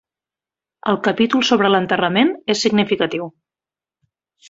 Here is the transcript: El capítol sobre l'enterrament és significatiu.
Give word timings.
El 0.93 0.97
capítol 1.09 1.45
sobre 1.51 1.71
l'enterrament 1.73 2.35
és 2.57 2.67
significatiu. 2.67 3.33